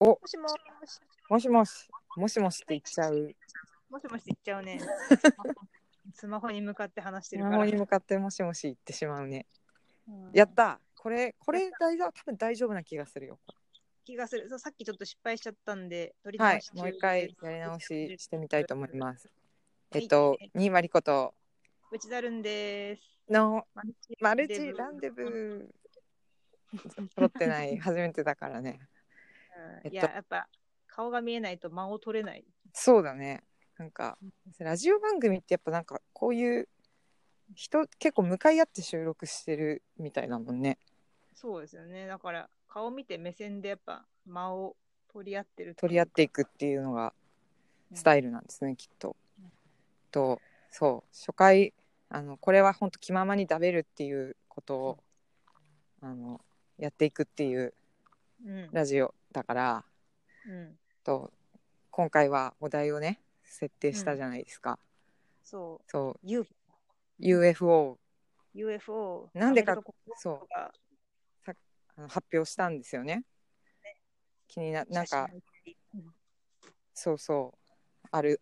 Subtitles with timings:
[0.00, 0.54] おもしもし。
[1.28, 3.34] もしもし、もしもしって言っちゃう。
[3.90, 4.80] もしもしって言っちゃうね。
[6.14, 7.58] スマホに向かって話してスるから。
[7.58, 9.46] マホに向かってもしもし言ってしまうね。
[10.08, 13.38] うんやったこれ、これ大丈夫、多分大丈夫な気がするよ。
[14.04, 14.58] 気がするそう。
[14.58, 19.26] さっきちょっと失敗しちゃったんで、取りはいもう一回やり直ししてみたいと思います。
[19.90, 21.34] はいえっと、にまりこと
[21.90, 23.02] 内田るんです。
[23.28, 25.80] のマルチマルチランデブー。
[27.14, 28.80] 揃ってない、初めてだからね。
[29.84, 30.48] えっとうんいや、やっぱ
[30.86, 32.44] 顔が見えないと間を取れない。
[32.72, 33.42] そうだね。
[33.78, 34.18] なんか、
[34.58, 36.68] ラジオ番組ってやっぱなんかこういう
[37.54, 40.78] 人結構向かい合って収録してるみたいなもんね。
[41.34, 42.06] そうですよね。
[42.06, 44.76] だから顔見て目線でやっぱ間を
[45.12, 47.12] 取り合ってる取り合っていくっていうのが
[47.94, 49.16] スタイルなんですね、きっと。
[50.10, 50.40] と
[50.70, 51.72] そう初回
[52.08, 54.98] あのこれは本当気ままに食べるっていうことを
[56.00, 56.40] あの
[56.78, 57.72] やっていくっていううん。
[58.72, 59.84] ラジオだから
[60.48, 60.78] うん。
[61.04, 61.32] と
[61.90, 64.78] 今回はお題をね設定したじゃないですか。
[65.42, 65.90] そう。
[65.90, 66.46] そう U
[67.18, 67.98] UFO
[68.54, 69.30] UFO。
[69.34, 69.76] なんでか
[70.16, 70.72] そう防が
[71.96, 73.24] あの発表したんですよね。
[74.48, 75.28] 気にななんか
[75.94, 76.02] うん
[76.94, 77.54] そうそ
[78.04, 78.40] うある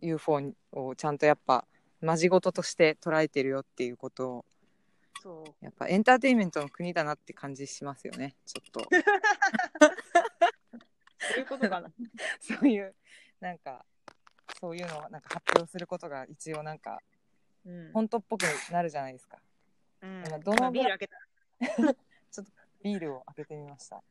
[0.00, 0.40] UFO
[0.72, 1.66] をちゃんとやっぱ
[2.00, 4.44] マジごととして捉えてるよっていうことを
[5.22, 5.64] そう。
[5.64, 8.80] やっぱエンターテインメントの国だなって感じしますよねちょっと
[11.20, 11.90] そういうことかな。
[12.40, 12.94] そういう
[13.40, 13.84] なんか
[14.60, 17.02] そういうのをなんか発表することが一応なんか
[17.64, 17.92] うん。
[17.92, 19.38] 本当っぽくなるじゃないですか
[20.02, 21.16] うん今どの今ビール開けた。
[22.82, 24.02] ビールを開けてみました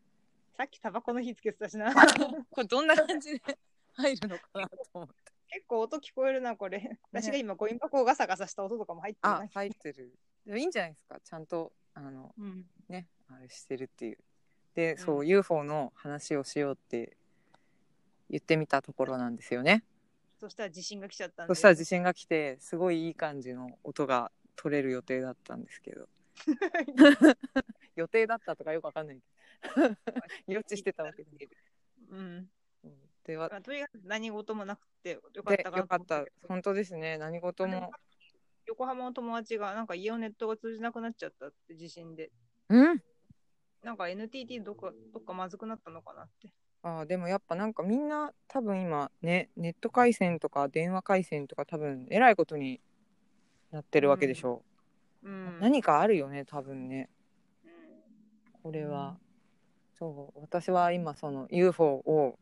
[0.57, 1.93] さっきタバコの火つけてたしな。
[2.51, 3.57] これどんな感じで
[3.93, 5.13] 入るのかなと思って
[5.49, 6.97] 結構音聞こえるな、これ。
[7.11, 9.47] 私が今、ゴミ箱をガサガサした音とかも入ってるあな。
[9.47, 10.13] 入ってる
[10.55, 11.19] いいんじゃないですか。
[11.23, 12.65] ちゃんとあのうん。
[12.89, 14.17] ねあれしてるっていう。
[14.75, 17.17] でそう、うん UFO の話をしようって
[18.29, 19.83] 言ってみたところなんですよね。
[20.39, 21.55] そしたら地震が来ちゃったんで。
[21.55, 26.07] そしたら地震が来てすごいいい感じの音が取れる予定だったんですけど。
[27.95, 29.19] 予定だったとかよくわかんない
[29.63, 29.97] けど。
[30.47, 31.49] 予知してたわけで
[32.11, 32.49] うん。
[33.23, 36.25] ではまあとにかく何事もなくてよかっでたかなよかった。
[36.47, 37.17] 本当ですね。
[37.17, 37.91] 何事も
[38.67, 42.31] 横浜の友達がなんか家のネットが通じなくなっちゃったって地震で。
[42.69, 43.01] うん
[43.83, 46.49] なんか NTT どっかどっかまずくなったのかなって。
[46.83, 52.81] あーでもやっぱなんかみんな多分今ねネット回線とか電話回線とか多分えらいことに
[53.71, 54.63] なってるわけでしょ
[55.23, 55.59] う、うん。
[55.61, 57.09] 何かあるよね多分ね
[57.63, 59.17] うんこれは、
[59.97, 62.37] そう私は今その UFO を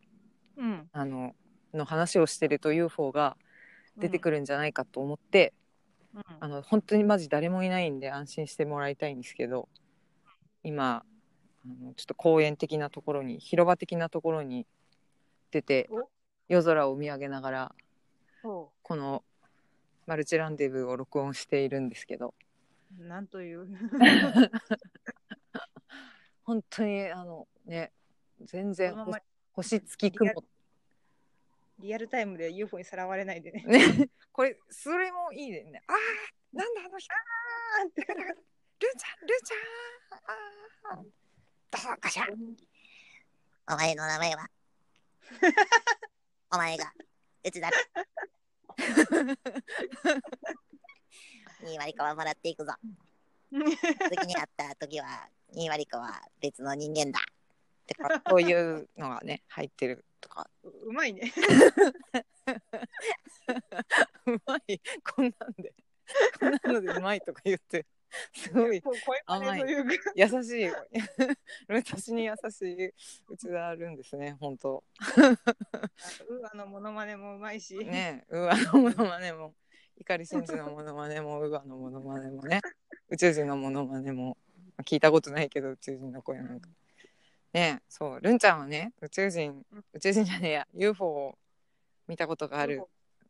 [0.58, 0.90] うん。
[0.94, 1.36] あの
[1.74, 3.38] の話をしてると UFO が
[3.98, 4.38] 出てくる。
[4.38, 5.54] るんじゃないかと思って、
[6.16, 9.68] うんあの本当にマジ誰もいないんで安心してもらいたいんですけど
[10.64, 11.04] 今
[11.66, 14.66] あのちょっと公園的なところに広場的なところに
[15.52, 16.10] 出てお
[16.48, 17.76] 夜空を見上げながら
[18.42, 19.24] そこの
[20.06, 22.34] マルチランデブーを録音しているんですけど
[23.00, 23.04] う。
[23.04, 23.68] なんという。
[26.44, 27.92] 本当にあのね
[28.42, 28.94] 全然
[29.54, 30.32] 星月雲
[31.80, 33.64] リアルタイムで UFO にさらわれないでね。
[33.66, 35.82] ね これそれもいいね。
[35.88, 37.14] あーなんだあの人。
[37.14, 41.10] あーってルーちゃんルーちゃんど
[41.94, 42.28] うかしら。
[43.68, 44.50] お前の名前は？
[46.52, 46.94] お前が
[47.44, 47.70] 内田
[51.62, 52.74] に割り子はもらっていくぞ。
[53.52, 57.20] 次に会った時はに割り子は別の人間だ。
[57.88, 60.50] とかそういうのがね入ってるとか？
[60.64, 61.32] うまいね。
[64.26, 64.82] うまい。
[65.16, 65.74] こんなんで。
[66.40, 67.86] こんなのでうまいとか言って。
[68.34, 68.82] すごい。
[68.82, 70.00] こう声真似とい。
[70.16, 70.70] 優しい。
[71.70, 72.92] 私に優しい
[73.30, 74.84] 内田あるんですね本当。
[76.28, 77.78] UA のモノマネもうまいし。
[77.78, 79.54] ね UA のモノマネも
[79.98, 82.62] 碇シンジのモノマネも UA のモノマネもね。
[83.10, 84.40] 宇宙人のモノマネも。
[84.84, 86.70] 聞いたことないけど宇宙人の声なんか
[87.56, 87.82] ね。
[87.88, 91.38] そうルンちゃんはね宇宙人宇宙人じゃねえや UFO を
[92.08, 92.84] 見たことがある。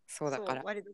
[0.08, 0.64] そうだから。
[0.64, 0.90] 割と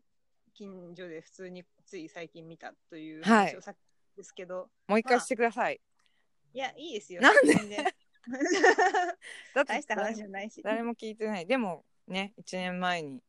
[0.54, 3.46] 近所で普通につい最近見たというはい。
[3.48, 5.80] 話をさっきですけど、もう一回してください、
[6.54, 7.22] いや、いいですよ。
[7.22, 7.78] なんで？
[9.56, 10.62] だって大した話じゃないし。
[10.62, 11.46] 誰も聞いてない。
[11.48, 13.24] でもね1年前に。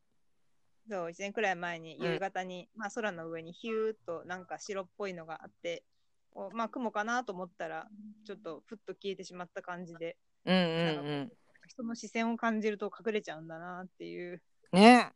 [0.89, 2.13] そう、1年くらい前にうん。
[2.15, 5.92] 夕方に、まあ空の上にヒューっとなんか白っぽいのがあって、お
[6.53, 7.89] まあ雲かなと思ったら、
[8.25, 11.33] ちょっとふっと消えてしまった感じで、うんうんうん。
[11.69, 14.43] 人の視線を感じると隠れちゃうんだなっていう。
[14.73, 15.13] ね。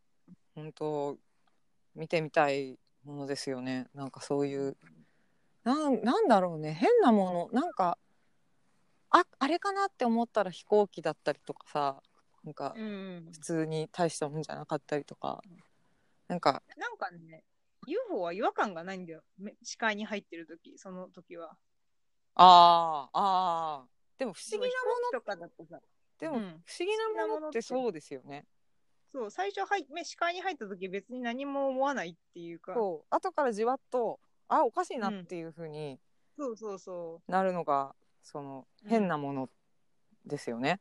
[0.54, 1.18] 本当
[1.94, 3.88] 見てみたいものですよね。
[3.94, 4.76] なんかそういう。
[5.64, 6.72] なんなんだろうね。
[6.74, 7.60] 変なもの。
[7.60, 7.98] なんか
[9.10, 12.02] ああれかなって思ったら飛行機だったりとかさ。
[12.44, 13.28] なんかうん。
[13.32, 15.42] 普通に大したもんじゃなかったりとか。
[16.28, 17.44] なんかなんかね
[17.86, 19.22] UFO は違和感がないんだよ。
[19.38, 21.56] め視界に入ってる時その時は。
[22.34, 24.18] あーあー。
[24.18, 25.80] でも不思議なものとかだとさ。
[26.18, 26.44] でも不うん。
[26.44, 26.86] 思議
[27.16, 28.46] なものってそうですよね。
[29.12, 32.74] そう最初入目視界に入った時別に何も思わないっていうか。
[32.74, 33.14] そう。
[33.14, 35.98] 後からじわっとあおかしいなっていう風に
[36.36, 37.30] そうそうそう。
[37.32, 38.88] なるのが、そのうん。
[38.90, 39.48] 変なもの
[40.24, 40.80] ですよね。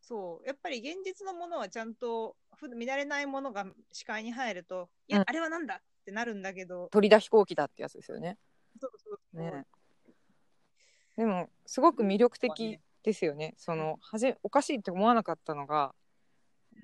[0.00, 0.46] そう。
[0.46, 5.24] やっぱり現実のものはちゃんとふ見慣れないものが視界に入るといや、うん。
[5.26, 6.88] あれはなんだってなるんだけど。
[6.92, 8.38] 飛行機だってやつですよね。
[8.80, 9.66] そうそうそう、ね。
[11.16, 13.54] でもすごく魅力的ですよね。
[13.56, 15.94] そのはじおかしいって思わなかったのが、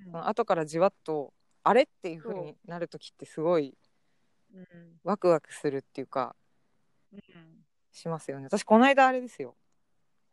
[0.07, 0.29] うん。
[0.29, 1.33] 後からじわっと
[1.65, 3.77] あれっていう風になる時ってすごい
[4.55, 4.67] うん。
[5.05, 6.37] ワクワクするっていうか
[7.13, 7.21] うん。
[7.93, 8.45] しますよね。
[8.45, 9.57] 私この間あれですよ。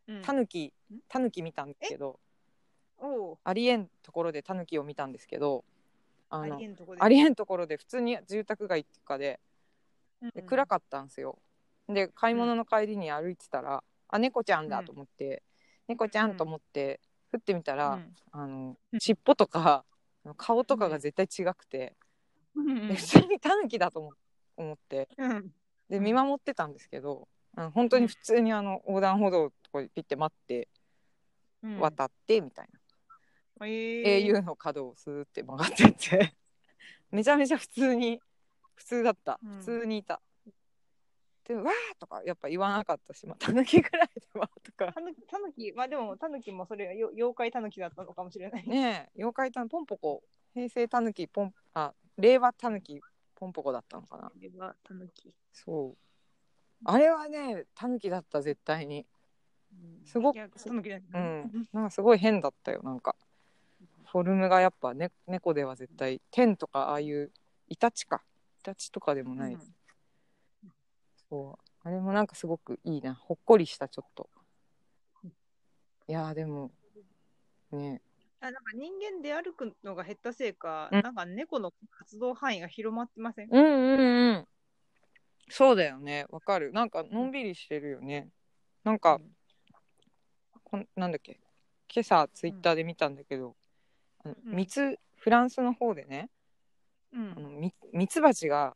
[0.07, 0.21] うん。
[0.21, 0.99] タヌキん？
[1.07, 2.19] タヌキ見たんですけど、
[3.43, 5.65] ありえんところでタヌキを見たんですけど、
[6.29, 7.01] ああのりえんとこで。
[7.01, 9.39] ありえんところで普通に住宅街っていうかで
[10.21, 10.31] うん。
[10.31, 11.39] で暗かったんですよ。
[11.89, 15.43] で買い物の帰りに歩いてたら、あ猫ちゃんだと思って、
[15.87, 16.99] 猫ちゃんと思って
[17.31, 18.15] 振ってみたら、うん。
[18.31, 18.99] あのうん。
[18.99, 19.85] 尻尾とか
[20.35, 21.95] 顔とかが絶対違くて、
[22.53, 24.11] 普通にタヌキだと思
[24.57, 25.47] 思ってうん。
[25.89, 26.03] でうん。
[26.03, 30.67] 見守ってたんですけど、あの本当に普通にあの横断歩道のとこにピッて待って
[31.63, 31.79] うん。
[31.79, 32.79] 渡ってみたいな、
[33.61, 34.25] えー。
[34.25, 36.35] au の角をスーって曲がってって。
[37.11, 38.19] めちゃめちゃ普通に
[38.75, 39.39] 普通だった。
[39.43, 39.57] うん。
[39.59, 40.21] 普通にいた、
[41.47, 44.91] でわーとかやっぱ言わなかったしまあタヌキぐらいでわーとか。
[44.91, 48.67] たぬたぬきまあでもたぬきもそれ妖怪たぬきだったのかもしれない。
[48.67, 50.23] ねえ妖怪たぬポンポコ
[50.53, 52.99] 平成タヌキポンあ令和タヌキ
[53.35, 54.29] ポンポコだったのかな。
[54.29, 55.33] これはたぬき。
[55.53, 55.97] そう。
[56.83, 59.07] あれはねタヌキだった絶対に。
[60.05, 60.49] すごくうね。
[61.19, 61.67] ん。
[61.71, 63.15] なんかすごい変だったよなんか
[64.11, 67.31] フォルムがやっぱ、ね、猫では絶対天とかああいう
[67.67, 68.23] イタチか。
[68.59, 69.75] イタチとかでもない、うん。
[71.29, 71.69] そう。
[71.83, 73.13] あれもなんかすごくいいな。
[73.15, 74.29] ほっこりしたちょっと。
[76.07, 76.71] いやーでも
[77.71, 78.01] ね。
[78.39, 81.01] あなんか人間で歩くのが減ったせいか、うん。
[81.01, 84.47] なんか猫の活動範囲が広まってません、うんうんうん。
[85.49, 86.25] そうだよね。
[86.29, 86.71] わかる。
[86.71, 88.29] なんかのんびりしてるよね。
[88.83, 89.19] なんか、
[90.63, 91.39] こんなんだっけ？
[91.93, 93.55] 今朝ツイッターで見たんだけど、
[94.27, 94.55] あのうん。
[94.55, 96.29] 蜜フランスの方でね
[97.13, 97.33] うん。
[97.35, 98.75] あのみミツバチが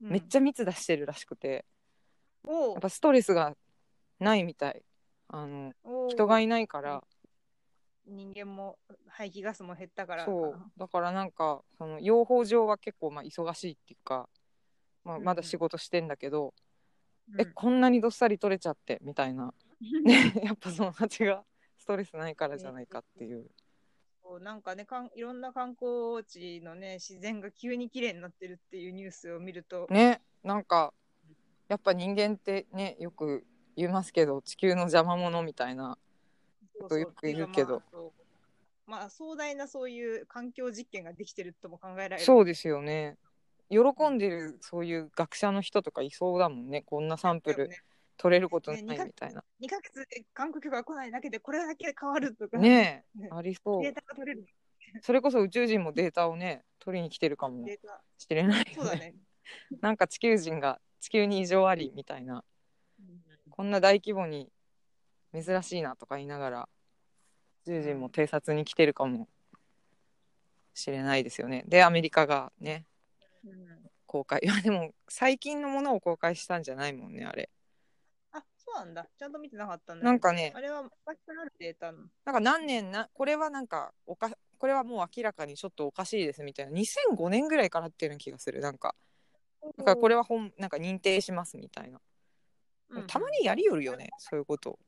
[0.00, 1.64] めっちゃ、ゃ蜜出してるらしくて、
[2.46, 2.72] お。
[2.72, 3.54] やっぱストレスが
[4.20, 4.82] ないみたい。
[5.28, 6.08] あのお。
[6.08, 7.02] 人がいないから、
[8.06, 8.78] 人間も
[9.08, 10.70] 排気ガスも減ったからそう。
[10.76, 14.28] だからなんかその養蜂場は結構まあ忙しいっていうか、
[15.04, 15.26] まあ、うんうん。
[15.26, 16.52] まだ仕事してんだけど、
[17.32, 17.40] うん。
[17.40, 19.54] えこんなにどっさり取れちゃってみたいな、
[20.04, 21.44] ね、 やっぱその蜂が
[21.78, 23.46] ストレスないからじゃないかっていう
[24.40, 30.92] なんかねかんいろんな観光地のね自然が急に綺麗になってるっていうニュースを見ると、ねなんか
[31.68, 33.44] やっぱ人間ってねよく
[33.76, 35.96] 言いますけど地球の邪魔者みたいな
[36.78, 37.78] そうとよく言うけど。
[37.78, 38.16] っていうか
[38.86, 39.30] まあそう。
[39.30, 42.20] まあ壮大なそういう環境実験ができてるとも考えられる。
[42.20, 43.16] そうですよね。
[43.70, 43.78] 喜
[44.10, 46.82] んでるそういう学者の人とかいそうだもんね。
[46.82, 47.78] こんなサンプルね
[48.16, 49.44] 取れることないねみたいな。
[49.60, 52.58] 2ヶ月で韓国が来ないだけでこれだけ変わるとか。
[52.58, 53.20] ねえ。
[53.22, 53.82] ねありそう。
[53.82, 54.46] データが取れる。
[55.02, 57.66] それこそ宇宙人もデータをね取りに来てるかも
[58.18, 58.72] しれないよね。
[58.74, 59.14] そうだね。
[59.80, 62.44] なんか地球人が地球に異常ありみたいな。
[63.50, 64.50] こんな大規模に
[65.32, 66.68] 珍しいなとか言いながら
[67.66, 69.28] 宇宙人も偵察に来てるかも
[70.72, 71.64] しれないですよね。
[71.66, 72.86] でアメリカがね
[73.44, 73.90] うん。
[74.06, 74.40] 公開。
[74.44, 77.50] いやでも最近のものを公開したんじゃないもんねあれ。
[77.50, 77.53] あ
[78.74, 79.06] そうなんだ。
[79.16, 80.52] ちゃんと見てなかったんだなんかね。
[80.54, 82.04] あれは昔からあるデータなの。
[82.24, 86.72] なんか何年なこれはなんかおかこれはもう明らかにちょっとおかしいですみたいな。
[86.72, 88.60] 2005年ぐらいからっていうような気がする。
[88.60, 88.94] なんか。
[89.78, 92.00] だからこれは本なんか認定しますみたいな、
[92.90, 94.78] うんたまにやりよるよねそういうこと。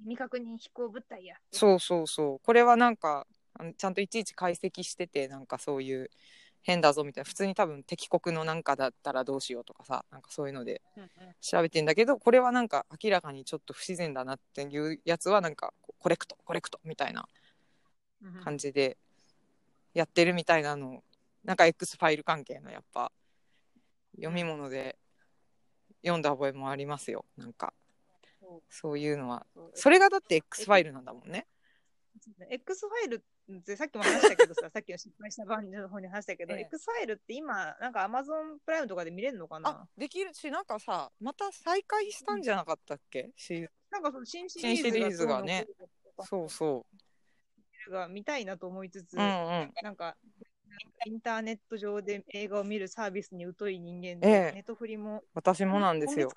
[0.00, 1.36] 未確認飛行物体や。
[1.50, 2.40] そうそうそう。
[2.40, 6.10] これはなんかあのちゃんといちいち解析しててなんかそういう
[6.62, 7.28] 変だぞみたいな。
[7.28, 10.80] 普通に多分敵国のなんかだったらどうしようとかさなんかそういうので
[11.40, 17.28] 調べてんだけどこれはなんか明らかにちょっと不自然だなっていうやつはなんかコレクトコレクトみたいな
[18.44, 18.96] 感じで
[19.94, 21.02] やってるみたいなの。
[21.44, 23.10] なんか X ファイル関係のやっぱ
[24.14, 24.96] 読み物で
[26.02, 27.24] 読んだ覚えもありますよ。
[27.36, 27.72] なんか
[28.68, 28.98] そう。
[28.98, 29.46] いうのは。
[29.74, 31.46] それがだって X ファイルなんだもんね
[32.50, 33.24] X ファイル
[33.58, 36.60] ってさっきも話したけどさ、 さっきの失敗した版の方に話したけど、ええ。
[36.62, 40.32] X ファイルって今、なんか Amazon プライムとかで見れるのかあなできる。
[40.34, 43.30] しなんかさまた再開したんじゃなかったっけ？
[43.36, 45.66] しなんかその新シリーズがね
[46.16, 46.86] どうそうそ
[47.90, 49.20] が見たいなと思いつつ、う。
[49.20, 49.28] うんう
[49.64, 49.72] ん。
[49.82, 50.16] なんか、
[51.04, 56.30] インターネット上で映画を見るサービスに疎い人間えで、えネットフリも私もなんですよ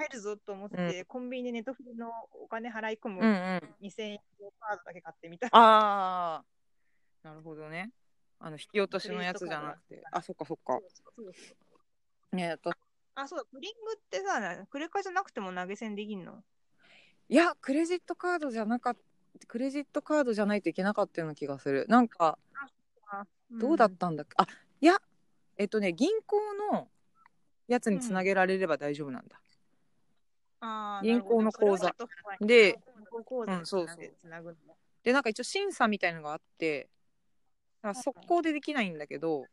[0.00, 0.08] 今。
[0.08, 3.86] 月こそ入るぞと思って、コンビニでネットフリのお金払い込むうんうん。
[3.86, 5.46] 2000円のカードだけ買ってみた。
[5.48, 6.44] ああ。
[7.22, 7.92] なるほどね。
[8.38, 10.02] あの、引き落としのやつじゃなくて。
[10.10, 10.78] あ、そっかそっか。
[12.32, 12.74] ね私
[13.14, 16.42] あ、そうだ、プリングってさ、クレカじゃなくても投げ銭できんの？
[17.28, 19.46] いや、クレジットカードじゃなかった。
[19.46, 21.86] クレジットカードじゃないといけなかったような気がする。
[21.88, 22.38] なんか、
[23.50, 24.46] どうだったんだっけ、あ、
[24.80, 24.96] いや、
[25.56, 26.36] えっとね、銀行
[26.72, 26.88] の
[27.68, 29.40] やつにつなげられれば大丈夫なんだ。
[31.02, 31.94] 銀行の口座。
[32.40, 32.78] で
[33.46, 33.98] うんそうそう。
[35.02, 36.88] で、なんか一応審査みたいのがあって、
[37.82, 39.46] だから速攻でできないんだけど、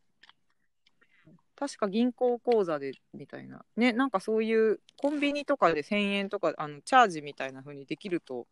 [1.56, 3.64] 確か銀行口座でみたいな。
[3.76, 8.46] ね、なんかそういうコンビニとかで1000円とか、あの、チャージみたいな風にできると、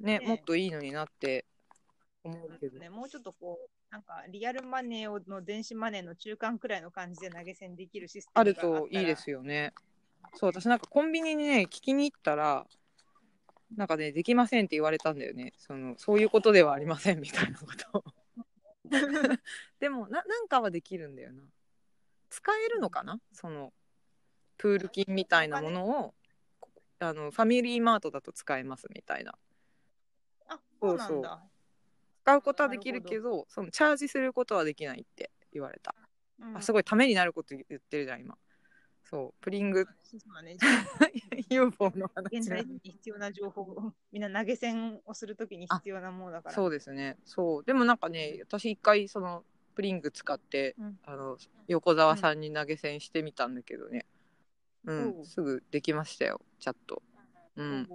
[0.00, 0.26] ね、ね。
[0.26, 1.44] もっといいのになって
[2.24, 2.78] 思うけど。
[2.78, 9.74] ね、もうちょっとこう、なんかリアルマネーをの電子マネーの中間くらいの感じで投げ銭できるシステムあるがったらといいですよね。
[10.34, 12.66] そう、私なんかコンビニにね、聞きに行ったら、
[13.76, 15.52] なんかね、できませんって言われたんだよね。
[15.56, 18.04] その、そういうことではありませんみたいなことを。
[19.80, 21.42] でもな、なんかはできるんだよな。
[22.28, 23.20] 使えるのかな？
[23.32, 23.72] その、
[24.58, 26.14] プール金みたいなものを、
[26.98, 29.34] あの、ファミリーマートだと使えますみたいな。
[30.48, 31.42] あ、そうなんだ。
[32.24, 35.94] 使うことはできるけど、その、チャージすることはできないって言われた。
[36.40, 38.36] うんあ、すごいためになること言ってるじゃん、今。
[39.12, 40.56] そう、プリングそうだね。
[41.50, 46.54] UFO の話現ね代に必要な情報を、みんな投げ銭をするときに必要なものだから。
[46.54, 47.18] そうですね。
[47.26, 47.64] そう。
[47.64, 51.36] でもなんかね、私一回そのプリング使って、うんあの
[51.68, 54.06] 横澤さんに投げ銭してみたんだけどね。
[54.86, 57.02] うん、おうすぐできましたよ、チャット。
[57.56, 57.86] うん。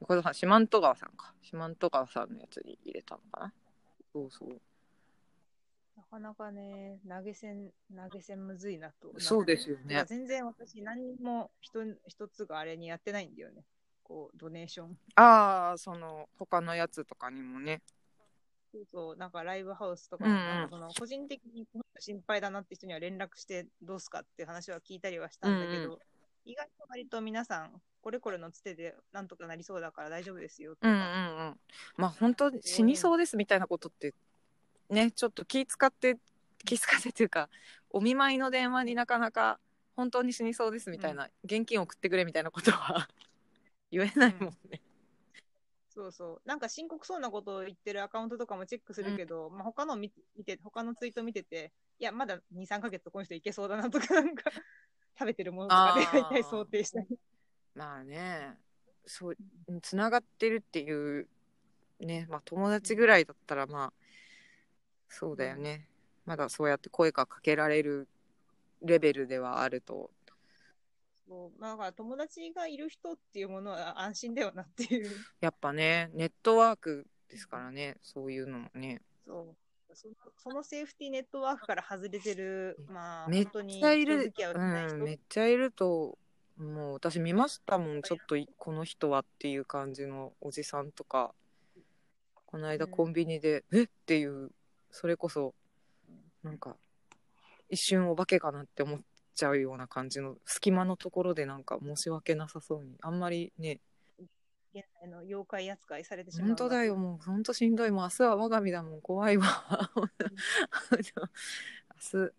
[0.00, 1.34] 横澤さん、四万十川さんか。
[1.42, 3.52] 四万十川さんのやつに入れたのかな。
[4.14, 4.58] そうそう。
[5.96, 9.12] なかなかね、投げ銭、投げ銭むずいなと。
[9.18, 10.04] そうですよね。
[10.06, 13.64] 全然私、何も一一つがあれにやってないんだよね。
[14.02, 14.98] こう、ドネーション。
[15.14, 17.82] ああ、その他のやつとかにもね。
[18.72, 21.66] そうそう、なんかライブハウスとか、うんうんその個人的に
[21.98, 25.98] 心配だなって人には連絡してどうすかって話は聞いたりはしたんだけど、うんう
[26.44, 27.72] 意外と割と皆さん、
[28.02, 31.02] これこれのつてでなんとかなりそうだから大丈夫ですよとか、うんうんう
[31.50, 31.56] ん。
[31.96, 34.14] まあ本当に死にそうですみたいなことって、
[34.90, 36.18] ね、ちょっと気使って、
[36.64, 37.48] 気使ってっていうか、
[37.90, 39.58] お見舞いの電話になかなか
[39.96, 43.08] 本当に死にそうですみたいな、現金送ってくれみたいなことは
[43.90, 44.82] 言えないもんね。
[45.88, 54.50] そうそう、なんか深刻そうなことを言ってるアカウントとかもチェックするけど、まあ他の見見て、他のツイート見てて、いや、まだ2、3ヶ月この人いけそうだなとか、なんか、
[55.18, 56.12] 食べてるものとかであー。
[56.12, 57.18] 大体想定したり。
[57.74, 58.58] まあね、
[59.06, 59.36] そう、
[59.80, 61.26] つながってるっていう、
[62.00, 63.92] ね、まあ友達ぐらいだったらまあ、
[65.08, 65.88] そうだよね。
[66.24, 68.08] まだそうやって声がかけられる
[68.82, 70.10] レベルではあると。
[71.28, 75.10] そうまあ、だから友達がいる人っていうものは安心だよなっていう。
[75.40, 79.02] やっぱね、ネットワークですからね、そういうのもね。
[79.26, 79.56] そう
[79.96, 86.18] そのそのセーフティーネットワークから外れてる、まあ、めっちゃいるうん、めっちゃいると
[86.58, 91.34] もう私見ましたもんちょっといこの人はっていう感じのおじさんとか
[92.44, 94.50] この間うんコンビニで、えっていう
[94.96, 95.54] それこそ
[96.42, 96.74] なんか
[97.68, 99.00] 一瞬お化けかなって思っ
[99.34, 103.78] ちゃうような感じの隙間のところでなんか申し訳なさそうにあんまりね。
[104.74, 106.46] 現代の妖怪扱いされてしまう。
[106.48, 106.96] 本当だよ。
[106.96, 109.46] もう本当しんどいもう明日は我が身だもん怖いわ。
[110.90, 111.12] 明日
[112.06, 112.32] 明日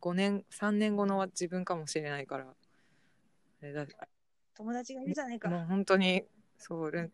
[0.00, 2.46] 5年3年後の自分かもしれないから。
[2.46, 3.86] あれだ。
[4.54, 5.50] 友達がいるじゃないか。
[5.50, 6.24] もう本当に
[6.56, 7.10] そう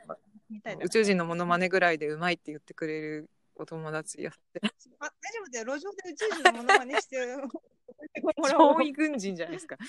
[0.82, 4.60] 宇宙人のモノマネぐらいでうまいって言ってくれるお友達やって。
[5.00, 5.64] あ大丈夫だよ。
[5.76, 9.76] 路上で宇宙人のものまねしてもらおう超異軍人じゃないですか。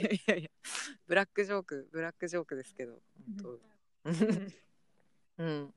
[0.00, 0.50] いやいやいや。
[1.06, 3.00] ブラックジョークブラックジョークですけど
[3.42, 3.60] 本
[5.36, 5.42] 当。
[5.44, 5.74] うん。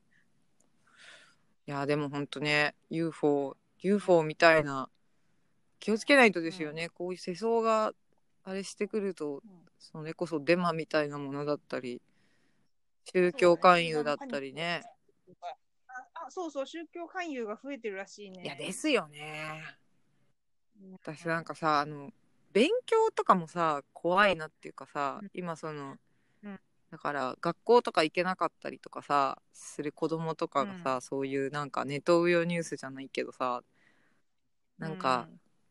[1.66, 4.90] いやでも本当ね UFO UFO みたいな
[5.80, 7.92] 気をつけないとですよね、こういう世相が
[8.42, 9.42] あれしてくると、
[9.78, 12.00] それこそデマみたいなものだったり
[13.12, 14.82] 宗教勧誘だったりね。
[14.82, 14.93] あ
[16.26, 18.42] あそうそう、宗教勧誘が増えてるらしいね。
[18.42, 19.62] いやですよね。
[20.82, 20.92] うん。
[20.92, 22.10] 私なんかさあの
[22.52, 25.30] 勉強とかもさ怖いなっていうかさ、うん。
[25.34, 25.96] 今その、
[26.42, 26.60] うん。
[26.90, 31.00] だから学校とか行けなかったりとかさする子供とかがさ、うん。
[31.00, 33.62] そういうなんかネトウヨニュースじゃないけどさ
[34.78, 35.28] なんか、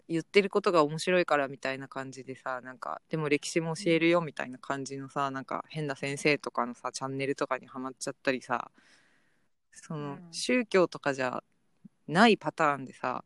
[0.07, 8.69] 言ってることが面白いからみたいな感じでさなんかでも歴史も教えるよみたいな感じのさなんか変な先生とかのさチャンネルとかにはまっちゃったりさ
[9.73, 10.27] その、うん。
[10.31, 11.43] 宗教とかじゃ
[12.07, 13.23] ないパターンでさ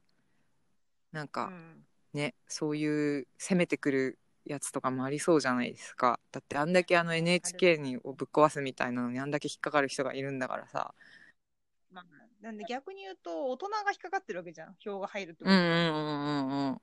[1.11, 1.83] なんうかん。
[2.13, 6.19] ね、そういう攻めてくるやつとかもありそうじゃないですか。
[6.31, 10.93] だってあんだけあの NHK にをぶっ壊すみたいなのにあんだけ引っかかる人がいるんだからさ。
[11.91, 12.05] まあ、
[12.41, 14.75] なんで逆に言うと、大人が引っかかってるわけじゃん。
[14.79, 15.51] 票が入るってこと。
[15.51, 16.81] うんうんうんうんうん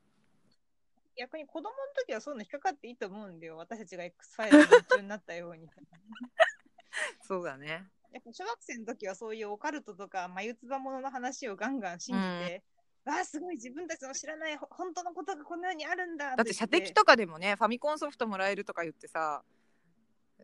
[1.17, 3.57] 逆に子供の時はそういうの引っかかっていいと思うんだよ。
[3.57, 5.69] 私たちが X ファイルに夢中になったように。
[7.23, 12.63] そうだねやっぱ小学生の時はそういうオカルトとか眉唾物の話をガンガン信じて、
[13.05, 19.43] わあすごい自分たちの知らないほ本当のことがこの世にあるんだだって射的とかでもねファミコンソフトもらえるとか言ってさ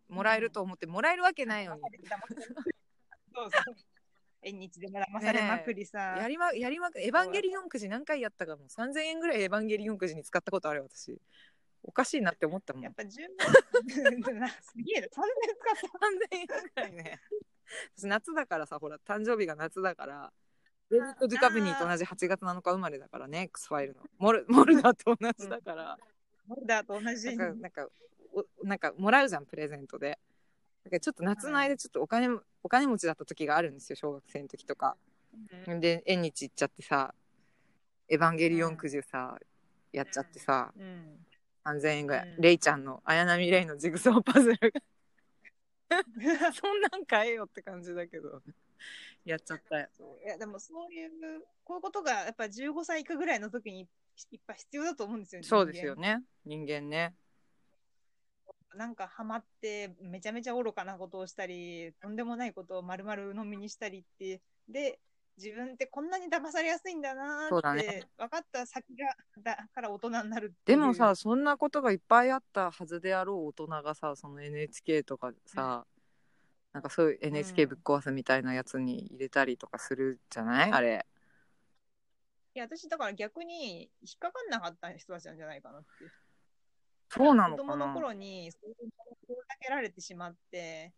[0.09, 3.75] もらえると思ってもらえるわけないのに、そうそう。
[4.43, 8.69] 縁日でも騙されまくりさ、やりまやりまくエヴァンゲリオンくじ何回やったかも。
[8.69, 11.21] 3000円ぐらいエヴァンゲリオンくじに使ったことあるよ私。
[11.83, 12.83] おかしいなって思ったもん。
[12.83, 15.07] やっぱ10な すげえな。
[15.07, 16.37] 3000使った。
[16.37, 17.21] 3000円ぐらいね
[17.97, 20.33] 私夏だからさほら誕生日が夏だから
[20.91, 24.03] デビッド・デュカブニーと同じ8月7日生まれだからね X ファイルの。
[24.19, 25.99] モルモルダーと同じだから、
[26.47, 27.37] モルダーと同じ。
[27.37, 27.89] なんかなんか
[28.33, 30.19] おなんかもらうじゃんプレゼントで。
[30.85, 34.97] だからちょっと夏の間ちょっとお金もお金持ちだった時があるんですよ小学生の時とか。
[35.69, 35.81] うん。
[35.81, 37.15] で縁日行っちゃってさ
[38.09, 39.39] エヴァンゲリオンくじさ、
[39.93, 40.73] やっちゃってさ。
[40.77, 41.25] うん。
[41.65, 42.41] 3000円ぐらい、うん。
[42.41, 44.81] レイちゃんの綾波レイのジグソーパズルが
[46.55, 48.43] そんなん買えよって感じだけど。
[49.25, 49.89] やっちゃったよ。
[50.25, 51.11] いやでもそういう
[51.65, 53.81] こういうことがやっぱ15歳以下ぐらいの時に
[54.31, 56.23] いっぱい必要だと思うんですよそうですよね。
[56.45, 57.15] 人間ね。
[58.75, 65.01] なんかハマってめちゃめちゃ愚かなことをしたりとんでもないことを丸々飲みにしたりってで
[65.43, 68.09] 自分ってこんなに騙されやすいんだなそうーって、だね。
[68.19, 70.79] 分かった先がだから大人になるっていう。
[70.79, 75.87] でもさそんなことがいっぱいあったはずであろう大人がさその NHK とかさ、
[76.73, 80.73] なんかそういう NHK ぶっ壊すみたいなやつに入れたりとかするじゃない？
[80.73, 81.07] あれ。
[82.55, 85.89] いや私だから逆に引っかかんなかった人たちなんじゃないかなって
[87.09, 87.87] そうなの子かな？
[87.87, 88.77] 供の頃にそういう
[89.31, 90.93] のをかけられてしまって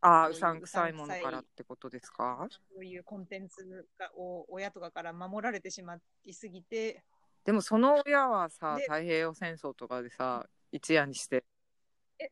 [0.00, 2.46] ああうさんくさいものからってことですか？
[2.50, 7.02] そういうコンテンツがを親とかから守られてしまいすぎて。
[7.44, 11.44] でもその親はさで太平洋戦争とかでさ一夜にして。
[12.18, 12.26] だ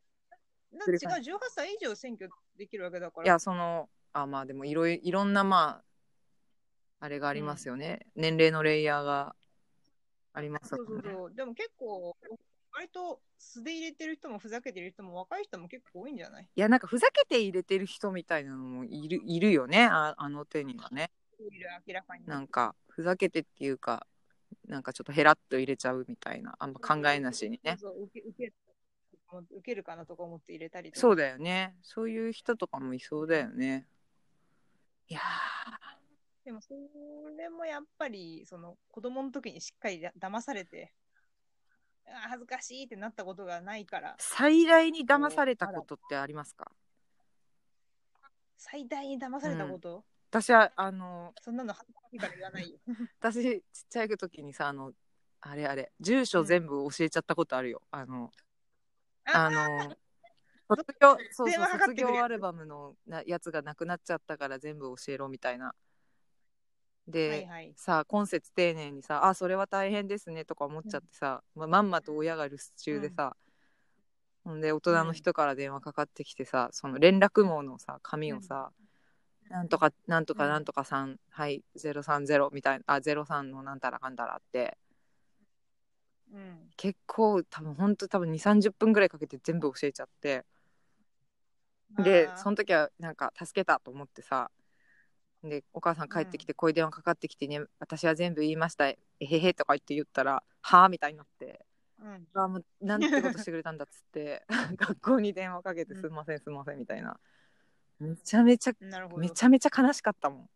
[0.83, 3.25] って違う18歳以上選挙できるわけだから。
[3.25, 9.37] いやそのあまあでもいろいいろんなまああれがありますよね、年齢のレイヤーが
[10.33, 11.35] ありますそうそうそう。
[11.35, 12.17] でも結構
[12.75, 16.49] 割と素で入れてる人もふざけてる人も若い人も結構多いんじゃない？
[16.55, 19.85] いやなんかふざけて入れてる人みたいなのもいるいるよね。
[19.85, 21.11] ああの手にはね。
[21.39, 22.27] いる明らかに。
[22.27, 24.07] なんかふざけてっていうか
[24.67, 27.77] なんかちょっとヘラッと入れちゃうみたいなあんま考えなしにね。
[27.79, 28.53] そうそう受け受け
[29.31, 31.01] 受けるかなとか思って入れたりとか。
[31.01, 31.75] そうだよね。
[31.83, 33.87] そういう人とかもいそうだよね。
[35.09, 35.21] いや
[36.45, 36.75] でもそ
[37.37, 40.93] れもやっぱりその子供の時にしっかりだ騙されて
[42.07, 44.15] あー恥ずかしいってなったことがないから。
[44.19, 46.71] 最大に騙されたことってありますか？
[48.57, 52.79] 最大に騙されたこと、私はあのそんなの恥ずかしいから言わないよ。
[53.21, 54.93] 私ちっちゃい時にさあの
[55.41, 58.33] あれあれ住所全部教えちゃったことあるよ、あの
[59.25, 59.97] あの
[60.67, 65.75] 卒業そう電そう卒業アルバムのなやつがなくなっちゃったから全部教えろみたいな
[67.07, 67.73] で、はいはい。
[67.77, 73.37] さあ今節丁寧にさ「あそれは大変ですね」とか思っちゃってさ、ままんまと親が留守中でさ、
[74.45, 78.73] ほんで大人の人から電話かかってきてさその連絡網のさ紙をさ、
[79.49, 84.77] なんとかなんとかなんとかさん、はい030みたいなあ03のなんたらかんたらって。
[86.33, 86.71] うん。
[86.77, 90.45] 結構多分ほんと多分2 3 0分ぐらいかけて全部教えちゃって。
[92.03, 94.51] でその時はなんか助けたと思ってさ
[95.49, 98.89] でお母さん帰ってきて、こういう電話かかってきてね私は全部言いました。
[98.89, 101.65] えへへとか言って言ったらはあみたいになって
[102.01, 102.27] うん。
[102.33, 104.45] うわもうなんてことしてくれたんだっつって
[104.77, 106.01] 学校に電話かけてうん。
[106.01, 107.19] すんませんすんませんみたいな。
[107.99, 108.73] めちゃめちゃ
[109.17, 110.51] めちゃめちゃ悲しかったもん。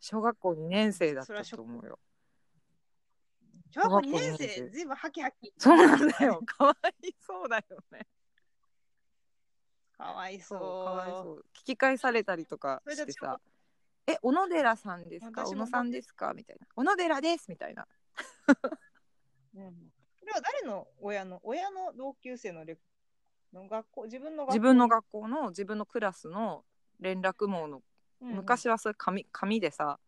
[0.00, 1.98] 小学校2年生だったと思うよ。
[3.70, 4.68] 小学校2年生生。
[4.70, 5.52] ずいぶんハキハキ。
[5.58, 6.42] そうなんだよ。
[6.46, 8.06] かわいそうだよね。
[9.96, 10.58] かわいそう。
[10.58, 11.44] かわいそう。
[11.54, 13.40] 聞き返されたりとかしてさ
[14.06, 15.42] 「え小野寺さんですか？
[15.44, 17.86] 私も小野さんですか?」みたいな「小野寺です」みたいな。
[19.54, 19.92] うん。
[20.18, 20.86] それは誰の？
[21.00, 22.78] 親の親の同級生のレ
[23.52, 24.04] の学校？
[24.04, 24.52] 自分の学校？
[24.52, 26.64] 自分の学校の自分のクラスの
[27.00, 27.82] 連絡網の、うん
[28.34, 29.98] 昔はそれ紙紙でさ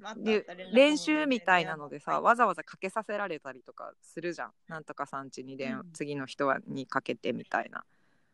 [0.00, 0.54] まああったあでった。
[0.54, 2.22] 連絡も練習みたいなのでさはい。
[2.22, 4.52] わざわざかけさせられたりとかするじゃん。
[4.68, 7.84] なんとかさん家に電話、うん次の人はにかけてみたいな。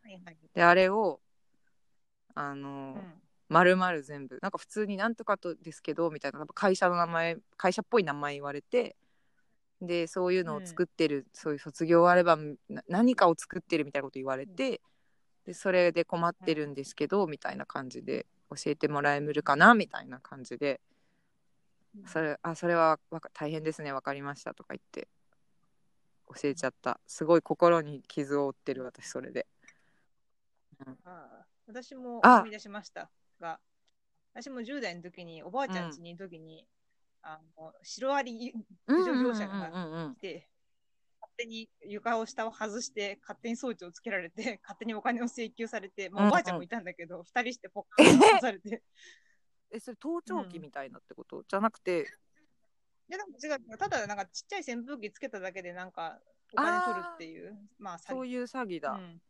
[0.02, 0.37] はいはい。
[0.54, 1.20] であれを
[2.35, 3.22] あの、うん
[3.53, 4.38] まるまる全部。
[4.41, 8.97] なんか普通になんとかとですけどみたいな会社の名前会社っぽい名前言われて
[9.83, 14.81] でそういうのを作ってる、そういう卒業アルバムな何かを作ってるみたいなこと言われて、
[15.45, 20.81] でそれで困ってるんですけど、みたいな感じで教えてもらえるかなみたいな感じで
[22.07, 25.09] それあそれはわか大変ですね分かりましたとか言って
[26.29, 27.01] 教えちゃった。
[27.07, 29.47] すごい心に傷を負ってる私それで。
[30.85, 33.09] ああ私もあ思い出しました
[33.42, 33.61] が、
[34.33, 36.66] 私も10代の時に、おばあちゃん家にいる時に、
[37.24, 38.52] あのシロアリ
[38.87, 40.14] 駆除業者がうんうんうんうん。
[40.14, 40.48] 来て、
[41.20, 46.33] 勝手に床を下を外して、勝手に装置をつけられて、 勝手にお金を請求されて、まあ、うんうん。
[46.33, 48.07] おばあちゃんもいたんだけど、二人してポッカー
[48.38, 48.83] ンされて、
[49.70, 52.07] えそれ盗聴器みたいなってこと、じゃなくて？
[53.09, 56.20] いや、なんか違う、ただなんかちっちゃい扇風機つけただけで、なんか
[56.52, 59.20] お金取るっていう、まあ、そういう詐欺だ、うん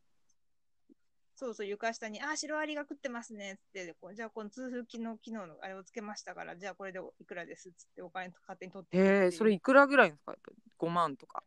[1.35, 10.33] そうそう、床下に、あ、シロアリが食ってますねっつって、こうじゃあ、この通風機の機能のあれをつけましたから、じゃあこれでいくらですっつって、お金勝手に取ってえそれいくらぐらいですか？
[10.33, 11.43] やっぱ5万とか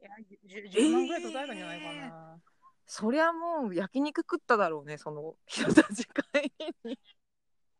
[0.00, 0.10] いや、
[0.46, 2.40] 10 10万ぐらい取られたんじゃないかな。
[2.86, 6.50] そりゃもう焼肉食っただろうねその人たち会
[6.84, 6.98] に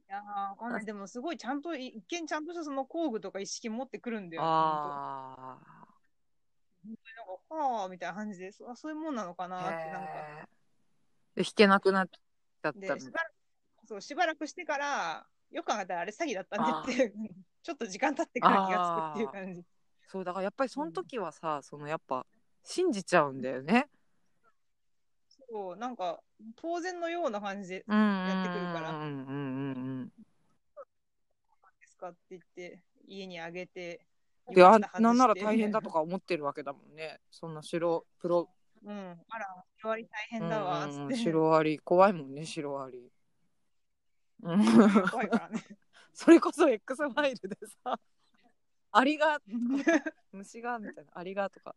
[0.08, 0.86] いやー、わかんない。
[0.86, 4.42] でも、すごいちゃんと、い一見ちゃんとしたその工具とか一式持ってくるんだよ。
[4.42, 5.14] あほんとなんか、
[7.54, 10.48] はあみたいな感じで、そあそういうもんなのかあなって、なんか。
[11.38, 13.32] で弾けなくなっちゃったで、のしばらく、
[13.86, 17.12] そう、しばらくしてから、よく考えたらあれ詐欺だったねって、
[17.62, 19.64] ちょっと時間経ってから気がつくっていう感じ。
[20.08, 22.26] そうだからやっぱりその時はさ、そのやっぱ
[22.64, 23.88] 信じちゃうんだよね。
[25.50, 26.22] そう、なんか、
[26.56, 28.90] 当然のような感じで、うんやってくるから。
[28.90, 30.12] うんうんうんうん
[31.80, 34.04] ですかって言って、家にあげて、
[34.50, 37.20] であなんなら大変だとか思ってるわけだもんね。
[37.30, 38.50] そんな白プロ
[38.84, 40.88] うん、あら、シロアリ大変だわ。
[41.14, 43.10] シロアリ怖いもんねシロアリ。
[44.42, 44.64] うん。
[45.10, 45.62] 怖いからね。
[46.12, 47.98] それこそ X ファイルでさ
[48.90, 49.40] アリが
[50.32, 51.76] 虫がみたいなアリがとか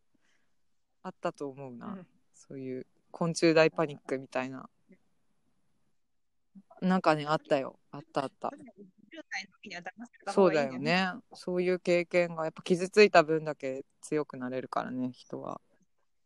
[1.03, 2.07] あったと思うな、うん。
[2.33, 4.69] そういう昆虫大パニックみたいな。
[6.81, 7.79] なんかねあったよ。
[7.91, 8.49] あったあった。
[8.49, 11.11] 10代の時には騙されたそうだよね。
[11.33, 15.61] そういう経験がやっぱ傷ついた分だけ強くなれるからね人は。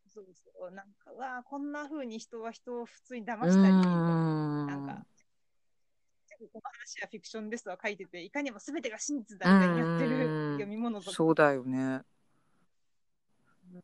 [0.08, 0.70] そうそう。
[0.70, 5.06] なんか、うわあこんな風に人は人を普通に騙うしたり、ーなんか、
[6.38, 10.58] この話はフィクションですとは書いてて、いかにも全てが真実だみたいにやってるうん。
[10.58, 11.12] 読み物とか。
[11.12, 12.02] そうだよね。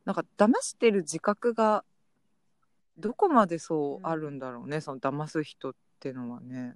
[0.05, 1.83] なんか騙してる自覚が
[2.97, 6.75] どこまでそうあるんだろうね、その騙す人ってのはね。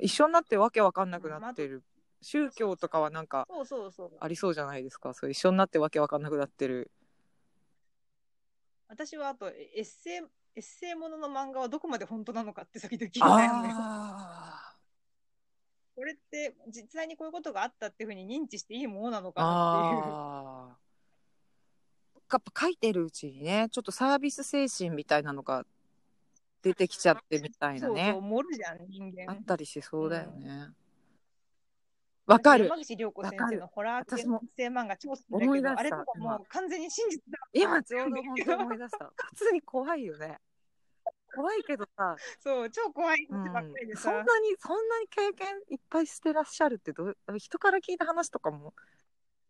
[0.00, 1.82] 一緒になってわけわかんなくなってる。
[2.20, 4.10] 宗教とかはなんかそうそうそう。
[4.20, 5.12] ありそうじゃないですか。
[5.12, 6.90] そう一緒になってわけわかんなくなってる
[8.92, 10.20] 私はあと、エッセイ、
[10.54, 13.48] エッセイものの漫画はどこまで本当なのかって先々悩
[15.96, 20.76] これって実際にこういうことがあったっていうふうに認知していいものなのーかなって
[22.18, 22.32] いう。
[22.32, 25.66] やっぱ書いてるうちにねちょっとサービス精神みたいなのが
[26.62, 28.04] 出てきちゃってみたいなね。
[28.04, 29.32] そうそう、盛るじゃん、人間。
[29.32, 30.68] あったりしそうだよね
[32.26, 32.64] わ、かる。
[32.66, 37.38] 山口涼子先生のホラー系私ものエッセイ漫画超好きだけど、あれとかもう完全に真実だ。
[37.52, 39.12] 今ちょうど本当に思い出した。
[39.16, 40.38] 普通に怖いよね。
[41.34, 44.24] 怖いけどさ、そう、超怖いうん話ばっかりでそんなさ。
[44.40, 48.74] にそんなに経験いっぱいしてらっしゃるってどう人から聞いた話とかも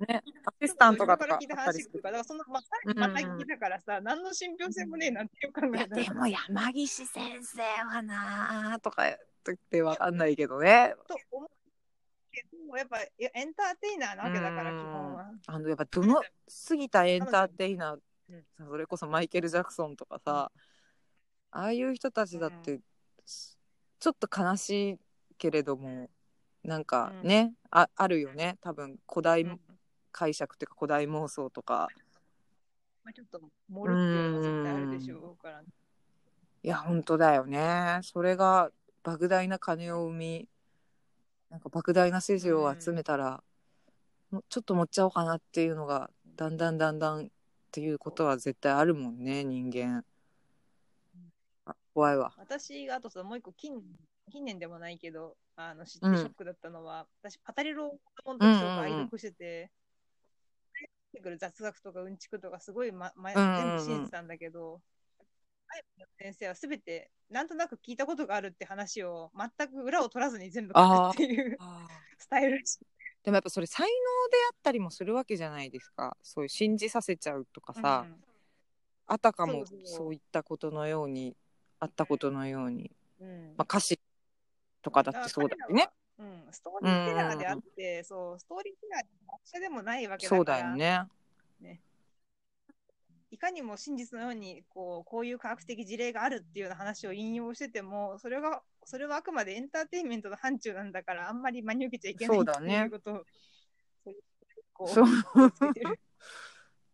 [0.07, 2.61] ねアシスタントがとかあ人かとか、だからそのま
[2.95, 10.95] また聞いたからさ、何の信憑性もねえなんてよく考えたらでも 山岸先生はなとか言ってわかんないけどね。
[11.09, 11.51] と思う
[12.33, 15.31] けど、やっぱエンターテイナーなわけだから、基本は。
[15.47, 16.23] あのやっぱどの
[16.69, 17.99] 過ぎたエンターテイナー、
[18.31, 18.45] うん。
[18.69, 20.51] それこそマイケル・ジャクソンとかさ、
[21.51, 22.81] ああいう人たちだって、
[24.01, 24.99] ちょっと悲しい
[25.39, 26.09] けれども
[26.65, 28.57] なんかね、ああるよね。
[28.61, 29.61] 多分古代うん。
[30.13, 31.89] 解釈っていうか古代妄想とか。
[33.03, 35.65] まあ、ちょっと盛るっていうのは絶対あるでしょうから、い
[36.69, 37.99] や本当だよね。
[38.03, 38.71] それが
[39.03, 40.49] 莫大な金を生み
[41.53, 43.45] なんか莫大な支持を集めたら、
[44.31, 47.29] もうちょっと持っちゃおうかなっていうのがだんだんだんだんっ
[47.71, 50.03] ていうことは絶対あるもんね人間。
[51.67, 52.33] あ怖いわ。
[52.39, 53.83] 私があとさ、もう一個近
[54.31, 56.17] 近年でもないけど、あの知ってうん。
[56.17, 59.05] ショックだったのは、私、パタリロを子供の時とか愛うんうんうん。
[59.09, 59.71] 読してて、
[61.13, 64.81] 出てくる雑学とかうんちくとかすごい、まま、うんうんうん全部信じてたんだけど、愛の
[66.19, 71.57] 先生はすべてなんとなく聞いたことがあるって話を全く裏を取らずに全部書くっていう
[72.19, 72.63] スタイル
[73.25, 73.93] でもやっぱそれ才能で
[74.51, 76.17] あったりもするわけじゃないですか。
[76.23, 78.05] そういう信じさせちゃうとかさ、
[79.07, 81.37] あたかもそういったことのように
[81.79, 83.29] あったことのように、うん。
[83.29, 84.01] うんまあ、歌詞
[84.83, 85.89] とかだってそうだしね。
[86.19, 91.09] うん、ストーリーテラーであって、そう、ストーリーテラーで学者でもないわけだから、そうだよね。
[93.33, 102.87] いかにも真実のようにこう、こういう科学的事例があるっていうような話を引用してても、それが、それはあくまでエンターテインメントの範疇なんだから、あんまり真に受けちゃいけないそうだね。
[102.87, 103.25] っていうこ
[104.77, 105.07] とを、そう。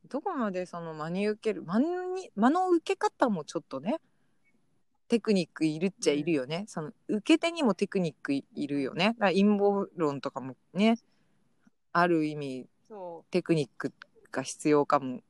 [0.09, 1.81] どこまでその真に受ける真
[2.15, 4.01] に間の受け方もちょっとね
[5.09, 9.09] テクニックいるっちゃいるよね、その受け手にもテクニックいるよね。
[9.09, 10.99] だから陰謀論とかもね
[11.93, 13.93] ある意味そテクニック
[14.31, 15.21] が必要かも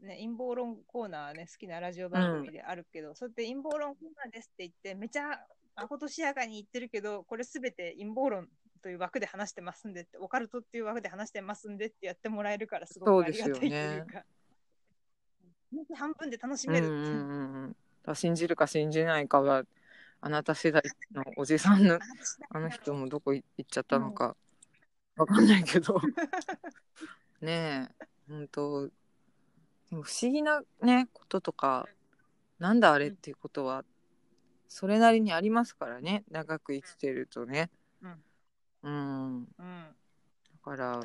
[0.00, 5.40] ね、陰謀論コーナーね、好きなラジオ番組であるけど、そうやって陰謀論コーナーですって言って、めちゃ
[5.76, 8.48] まことしやかに言ってるけど、これすべて陰謀論
[8.82, 14.24] という枠で話してますんでって、オカルトっていう枠で話してますんでってやってもらえるから、すごくありがたいというか。
[15.72, 16.86] 本当半分で楽しめる。
[16.86, 16.98] っていう。
[16.98, 17.54] うん。
[17.64, 17.76] うん
[18.14, 19.64] 信じるか信じないかは
[20.20, 21.98] あなた世代のおじさんの
[22.50, 24.36] あの人もどこ行っちゃったのか
[25.16, 26.00] わかんないけど。
[27.40, 28.90] ねえ本当
[29.90, 31.88] でも不思議なねこととか
[32.58, 33.84] なんだあれっていうことは
[34.68, 37.70] それなりにありますからね長く生きてるとね。
[38.02, 38.22] うん。
[38.82, 39.48] うん。
[39.58, 41.00] だから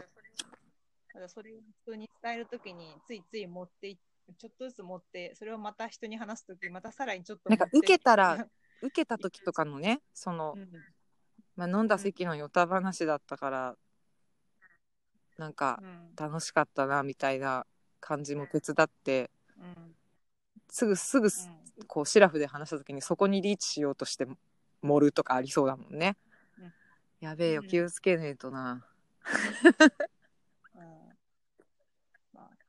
[1.11, 3.97] ただそれを人に伝えるときについつい持ってい
[4.37, 8.47] ちょっとずつ持ってそれをまた人に話すときまたさらにちょっとなんか受けたら
[8.81, 10.85] 受けた時とかのねそのう、ん。
[11.55, 13.77] まあ、飲んだ席のよた話だったから
[15.37, 16.11] なんかうん。
[16.17, 17.65] 楽しかったなみたいな
[18.05, 19.95] 感じも手伝ってうん。
[20.69, 21.49] すぐすぐす
[21.87, 24.27] こうシラフで話した時にそこにリーチしようとして
[24.81, 26.15] 盛るとかありそうだもんね、
[26.59, 26.73] うん。
[27.19, 27.67] やべえようん。
[27.67, 28.85] 気をつけねえとな、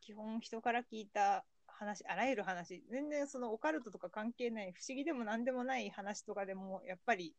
[0.06, 7.34] 基本人から聞いた話あらゆる話全然そのオカルトとか関係ない不思議でも何でもない話とかでもやっぱり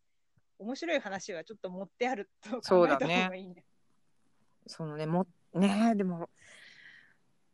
[0.60, 3.64] 面白い話はちょっと持ってあると考えた方がいいね。
[4.68, 6.30] そのねもねえでも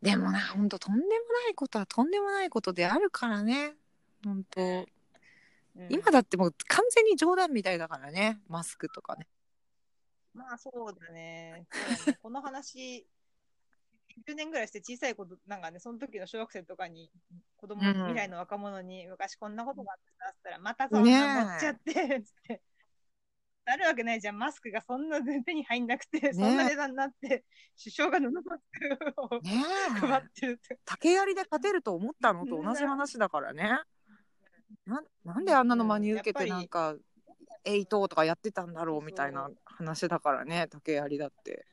[0.04, 3.74] でもなほんととんでもないことはとんでもないことであるからね。
[4.24, 4.62] ほんと。
[4.62, 5.88] うん。
[5.90, 8.42] 今だってもう完全に冗談みたいだからね。
[8.50, 9.28] マスクとかね。
[10.34, 11.66] まあそうだね。
[11.72, 12.20] そうだね。
[12.22, 13.08] この話、
[14.28, 17.10] 10年ぐらいして小さい子と、なんかね、その時の小学生とかに、
[17.56, 17.94] 子供、うん。
[18.08, 22.62] 未来の若者に昔こんなことがあってさ、つったら、またそんな乗っちゃって、つって。
[23.66, 24.38] なるわけないじゃん。
[24.38, 27.46] マスクがそんな手に入んなくて、そんな値段になって、
[27.82, 29.52] 首相が布マスクを ね
[30.00, 30.80] 配えってるって。
[30.86, 33.80] 竹槍で勝てると思ったのと同じ 話だからね。
[34.86, 36.96] ななんであんなの真に受けてなんか
[37.64, 41.66] 「エイト」とかやってたんだろうみたいな話だからね竹槍だって。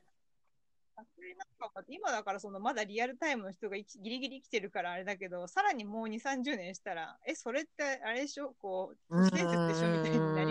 [1.87, 8.53] 今だからそのまだリアルタイムの人がギリギリ生きてるからあれだけど、さらにもう2、30年したら、え、それってあれでしょ？
[8.59, 9.97] こう、都市伝説でしょ？
[9.97, 10.50] みたいになり。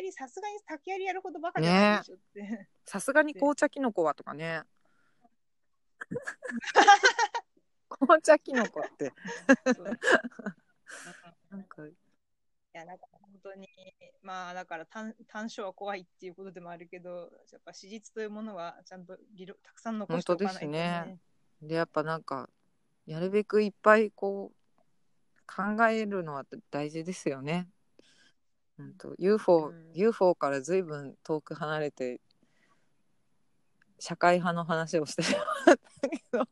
[0.00, 2.68] 竹槍、さすがに竹槍やるほどバカじゃないでしょって。
[2.86, 4.62] さすがに紅茶キノコはとかね。
[7.88, 9.12] 紅茶キノコって。
[11.50, 11.92] なんかい
[12.72, 13.68] や、なんか本当に、
[14.22, 21.18] まあだから短短所は怖いっていうことでもあるけど、やっぱ史実というものはちゃんと理論たくさん残しておかないと、本当ですね。
[21.62, 22.48] でやっぱなんか
[23.06, 24.56] やるべくいっぱいこう
[25.46, 27.68] 考えるのは大事ですよね。
[28.80, 29.92] 本当 UFO、うん。
[29.94, 32.20] UFO から随分遠く離れて
[33.98, 36.44] 社会派の話をしてしまったけど。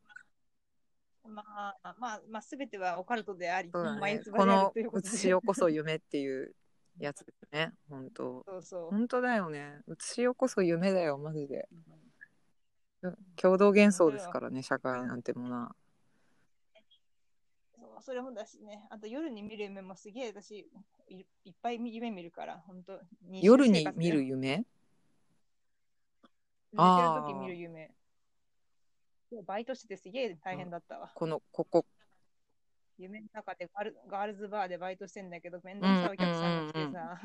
[1.24, 1.44] ま
[1.82, 4.82] あ、まあ、まあ、すべてはオカルトであり、このうことで。
[5.10, 6.54] 写しよこそ夢っていう
[6.98, 8.42] やつですね本当。
[8.46, 8.90] そうそう。
[8.90, 9.80] 本当だよね。
[9.86, 11.68] 写しよこそ夢だよマジで。
[13.36, 15.76] 共同幻想ですからね社会なんてものは
[18.00, 20.68] それもだしね、あと夜に見る夢もすげえ私
[21.08, 24.64] い、いっぱい夢見るから、本当夜に見る夢？
[26.72, 26.84] 寝
[27.26, 27.90] て見る夢。
[29.46, 31.10] バイトしててすげえ大変だったわ。
[31.14, 31.86] このここ。
[32.98, 37.20] 夢の中でガールガールズバーでバイトしてんだけど、めんどくさいお客さんが来てさ、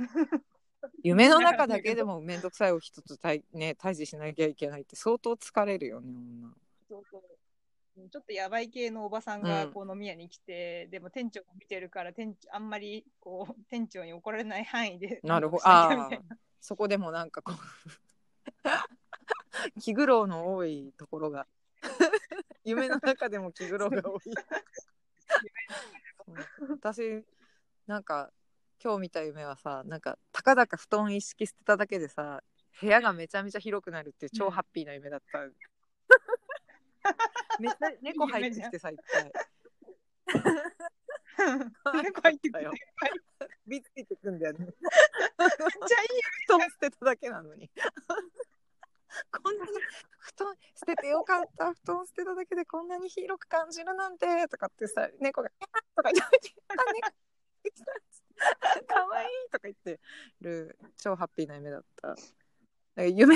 [1.01, 6.53] 夢の中だけでも 面倒くさいを一つ対,、ね、対峙しなきゃいけないって相当疲れるよね女。
[6.89, 7.21] そうそう
[7.95, 15.63] ちょっとやばい系のおばさんがこう飲み屋に来て、でも店長も見てるから店長あんまりこう 店長に怒られない範囲でなるほど。
[15.63, 16.37] なんとかしなきゃみたいな。
[16.59, 17.55] そこでもなんかこう
[19.79, 21.47] 気苦労の多いところが
[22.63, 24.21] 夢の中でも気苦労が多い。
[26.69, 27.23] 私
[27.85, 28.31] なんか
[28.83, 32.41] 今日見た夢はさなんかたかだか布団一式捨てただけでさ
[32.81, 35.39] 部屋がめちゃめちゃ広くなるっていう超ハッピーな夢だった、
[37.63, 39.31] めっちゃ 猫入ってきてさいっぱい。
[42.03, 42.71] 猫入ってくるよ。
[43.65, 44.59] びついてくんだよね。
[44.67, 46.09] めっちゃいい。
[46.47, 47.71] 布団捨てただけなのに。
[49.31, 49.71] こんなに
[50.19, 51.73] 布団捨ててよかった。
[51.73, 54.47] 布団捨てただけでこんなに広く感じるなんて。
[54.49, 56.35] とかってさ猫が「キャーとか言って
[56.67, 57.09] 「あ猫
[58.87, 59.99] かわいい」とか言って
[60.41, 62.15] る超ハッピーな夢だった。
[62.97, 63.35] 夢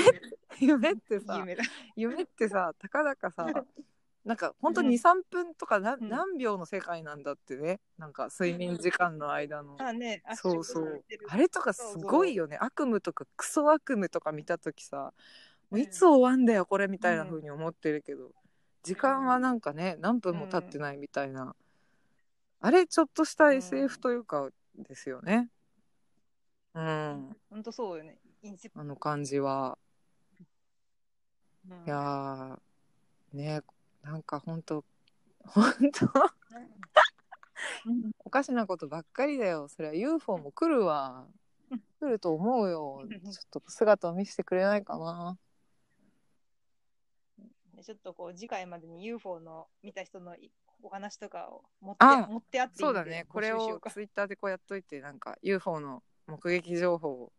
[0.60, 1.44] 夢ってさ。
[1.96, 3.46] 夢ってさたかだかさ
[4.28, 4.88] なんかほんとうん。
[4.88, 6.08] 23分とかな、うん。
[6.10, 7.80] 何秒の世界なんだってね。
[7.96, 9.76] なんか睡眠時間の間の。
[9.80, 11.02] あね、あそうそう。
[11.28, 12.58] あれとかすごいよね。
[12.60, 15.14] 悪夢とかクソ悪夢とか見た時さ。
[15.70, 18.32] もういつ終わんだよこれみたいな風に思ってるけど、
[18.82, 21.54] 時間はなんかね何分も経ってないみたいな、
[22.60, 25.50] あれちょっとした SF というかですよね。
[26.74, 27.36] うん。
[27.50, 28.18] 本当そうよね。
[28.74, 29.78] あの感じは。
[31.68, 31.84] うん。
[31.84, 33.62] いやーね
[34.08, 34.86] なんかほんと
[35.44, 36.06] ほんと？
[37.86, 38.10] うん。
[38.20, 39.68] おかしなことばっかりだよ。
[39.68, 41.26] そりゃ UFO も来るわ。
[42.00, 43.02] 来ると思うよ。
[43.06, 45.38] ちょっと姿を見せてくれないかな。
[47.74, 50.50] でちょっとこう次回までに UFO の見た人のい
[50.82, 53.26] お話とかを持ってあ持ってあってそうだね。
[53.28, 57.30] これをツイッターでこうやっといてなんか UFO の目撃情報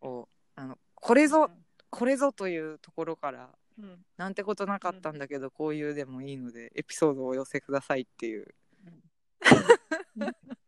[0.00, 1.50] をあのこれぞ
[1.90, 8.54] これぞというところからうんうんなんてことなかったんだけど、こういうでもいいのでエピソードをお寄せくださいっていう。
[8.86, 9.02] うん。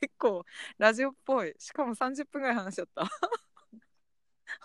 [0.00, 0.44] 結構
[0.78, 1.54] ラジオっぽい。
[1.58, 3.04] しかも30分ぐらい話しちゃった。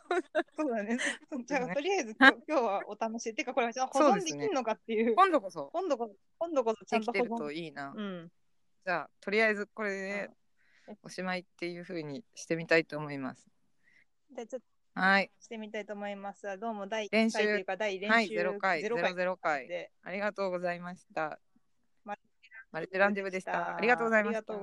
[0.56, 0.98] そうだね。
[1.46, 2.16] じゃあ、とりあえず
[2.48, 3.36] 今日はお試し。
[3.36, 5.16] てか、これはじゃあ保存できんのかっていう。
[5.16, 5.70] 今度こそ。
[5.74, 7.54] 今度こそ、今度こそちゃんと保できてると存。
[7.54, 8.32] いいな、うん。
[8.86, 10.32] じゃあとりあえずこれで
[10.88, 10.98] うん。
[11.04, 13.48] おしまいっていう風にしてみたいと思います。
[14.30, 14.62] で、ちょっ
[14.96, 15.28] はい。
[15.38, 16.58] としてみたいと思います。
[16.58, 17.40] どうも第練習。
[17.40, 19.68] 1回というか、第練習はい0回ゼロ回00回。
[19.68, 19.92] で。
[20.04, 21.38] ありがとうございました。
[22.06, 22.16] マ
[22.72, 23.76] マルテランデブでした。
[23.76, 24.56] ありがとうございました